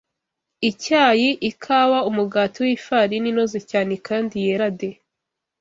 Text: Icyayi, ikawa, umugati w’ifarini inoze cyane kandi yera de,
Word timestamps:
Icyayi, 0.69 1.29
ikawa, 1.49 1.99
umugati 2.09 2.57
w’ifarini 2.65 3.27
inoze 3.31 3.59
cyane 3.71 3.93
kandi 4.07 4.33
yera 4.45 4.67
de, 4.79 4.89